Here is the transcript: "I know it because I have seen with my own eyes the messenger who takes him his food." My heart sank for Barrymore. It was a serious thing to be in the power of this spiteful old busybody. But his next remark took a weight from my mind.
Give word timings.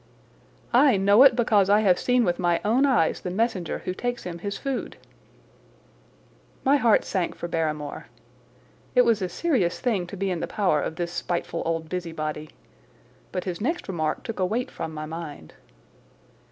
"I 0.73 0.97
know 0.97 1.21
it 1.21 1.35
because 1.35 1.69
I 1.69 1.81
have 1.81 1.99
seen 1.99 2.23
with 2.25 2.39
my 2.39 2.59
own 2.65 2.87
eyes 2.87 3.21
the 3.21 3.29
messenger 3.29 3.83
who 3.85 3.93
takes 3.93 4.23
him 4.23 4.39
his 4.39 4.57
food." 4.57 4.97
My 6.65 6.77
heart 6.77 7.05
sank 7.05 7.35
for 7.35 7.47
Barrymore. 7.47 8.07
It 8.95 9.05
was 9.05 9.21
a 9.21 9.29
serious 9.29 9.79
thing 9.79 10.07
to 10.07 10.17
be 10.17 10.31
in 10.31 10.39
the 10.39 10.47
power 10.47 10.81
of 10.81 10.95
this 10.95 11.11
spiteful 11.13 11.61
old 11.67 11.87
busybody. 11.87 12.49
But 13.31 13.43
his 13.43 13.61
next 13.61 13.87
remark 13.87 14.23
took 14.23 14.39
a 14.39 14.45
weight 14.47 14.71
from 14.71 14.91
my 14.91 15.05
mind. 15.05 15.53